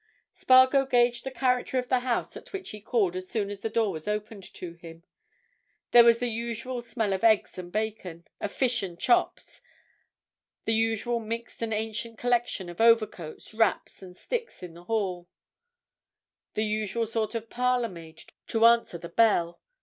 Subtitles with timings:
[0.33, 3.69] Spargo gauged the character of the house at which he called as soon as the
[3.69, 5.03] door was opened to him.
[5.91, 9.61] There was the usual smell of eggs and bacon, of fish and chops;
[10.65, 15.29] the usual mixed and ancient collection of overcoats, wraps, and sticks in the hall;
[16.55, 19.61] the usual sort of parlourmaid to answer the bell.